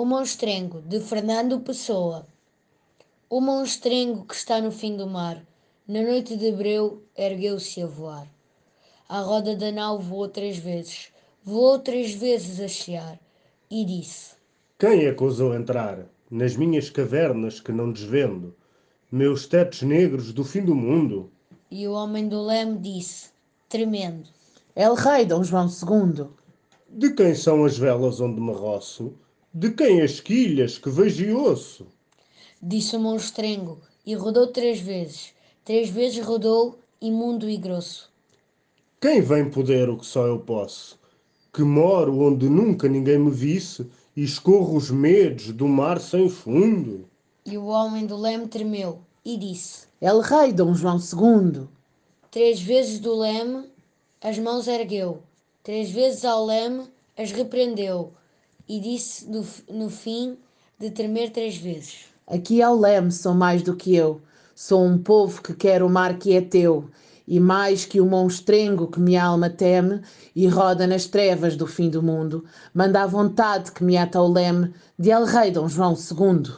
[0.00, 2.26] O Monstrengo, de Fernando Pessoa.
[3.28, 5.46] O monstrengo que está no fim do mar,
[5.86, 8.26] na noite de breu, ergueu-se a voar.
[9.06, 11.12] A roda da nau voou três vezes,
[11.44, 13.20] voou três vezes a chiar,
[13.70, 14.36] e disse:
[14.78, 18.56] Quem é que ousou entrar nas minhas cavernas que não desvendo,
[19.12, 21.30] meus tetos negros do fim do mundo?
[21.70, 23.32] E o homem do leme disse,
[23.68, 24.30] tremendo:
[24.74, 26.26] El Rei Dom João II.
[26.88, 29.14] De quem são as velas onde me roço?
[29.52, 31.88] De quem as quilhas que vejo e ouço?
[32.62, 35.34] Disse o monstrengo, e rodou três vezes.
[35.64, 38.12] Três vezes rodou, imundo e grosso.
[39.00, 41.00] Quem vem poder o que só eu posso?
[41.52, 47.08] Que moro onde nunca ninguém me visse e escorro os medos do mar sem fundo.
[47.44, 51.66] E o homem do leme tremeu, e disse, El Rei Dom João II.
[52.30, 53.68] Três vezes do leme
[54.20, 55.24] as mãos ergueu,
[55.64, 56.84] três vezes ao leme
[57.16, 58.12] as repreendeu,
[58.70, 59.28] e disse
[59.68, 60.38] no, fim
[60.78, 62.04] de tremer três vezes.
[62.24, 64.20] Aqui ao leme sou mais do que eu.
[64.54, 66.88] Sou um povo que quer o mar que é teu,
[67.26, 70.02] e mais que o monstrengo que minha alma teme
[70.36, 74.30] e roda nas trevas do fim do mundo, manda a vontade que me ata ao
[74.30, 76.52] leme de El Rei Dom João II.